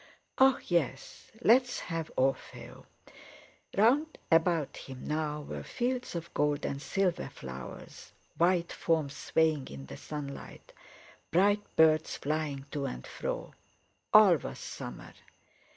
"Ah! 0.39 0.57
yes. 0.65 1.31
Let's 1.43 1.79
have 1.81 2.09
'Orfeo.'" 2.17 2.87
Round 3.77 4.17
about 4.31 4.75
him 4.77 5.05
now 5.05 5.41
were 5.41 5.61
fields 5.61 6.15
of 6.15 6.33
gold 6.33 6.65
and 6.65 6.81
silver 6.81 7.29
flowers, 7.29 8.11
white 8.35 8.71
forms 8.71 9.15
swaying 9.15 9.67
in 9.67 9.85
the 9.85 9.97
sunlight, 9.97 10.73
bright 11.29 11.61
birds 11.75 12.17
flying 12.17 12.65
to 12.71 12.85
and 12.87 13.05
fro. 13.05 13.53
All 14.11 14.37
was 14.37 14.57
summer. 14.57 15.13